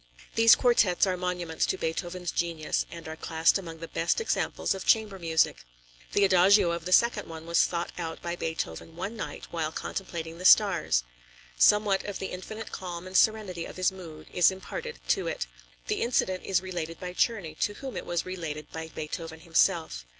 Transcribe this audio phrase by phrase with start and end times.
[0.33, 4.83] These quartets are monuments to Beethoven's genius and are classed among the best examples of
[4.83, 5.63] chamber music.
[6.13, 10.39] The Adagio of the second one was thought out by Beethoven one night while contemplating
[10.39, 11.03] the stars.
[11.55, 15.45] Somewhat of the infinite calm and serenity of his mood is imparted to it.
[15.85, 20.07] The incident is related by Czerny to whom it was related by Beethoven himself.